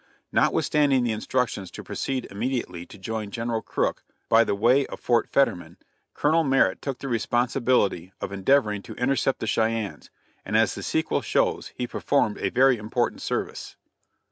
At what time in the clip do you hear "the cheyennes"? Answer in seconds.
9.41-10.09